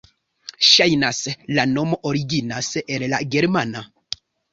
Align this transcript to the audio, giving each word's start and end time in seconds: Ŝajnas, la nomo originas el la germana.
Ŝajnas, 0.67 1.19
la 1.57 1.65
nomo 1.73 1.99
originas 2.11 2.71
el 2.95 3.05
la 3.13 3.21
germana. 3.37 3.85